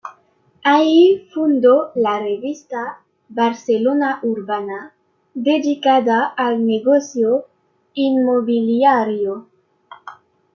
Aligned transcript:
Allí 0.63 1.29
fundó 1.31 1.91
la 1.93 2.17
revista 2.19 3.05
"Barcelona 3.29 4.19
Urbana", 4.23 4.95
dedicada 5.35 6.25
al 6.25 6.65
negocio 6.65 7.45
inmobiliario. 7.93 9.47